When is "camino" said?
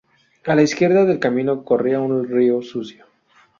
1.19-1.63